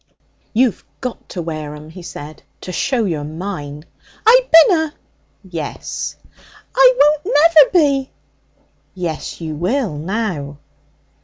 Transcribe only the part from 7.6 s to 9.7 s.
be!' 'Yes, you